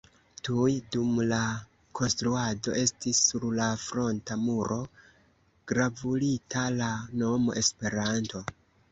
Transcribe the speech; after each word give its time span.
Tuj 0.47 0.69
dum 0.93 1.17
la 1.31 1.39
konstruado 1.97 2.71
estis 2.83 3.19
sur 3.25 3.45
la 3.59 3.67
fronta 3.81 4.37
muro 4.45 4.77
gravurita 5.73 6.63
la 6.79 6.89
nomo 7.25 7.55
Esperanto. 7.63 8.43